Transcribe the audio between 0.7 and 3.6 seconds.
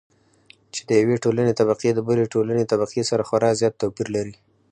چې د يوې ټولنې طبقې د بلې ټولنې طبقې سره خورا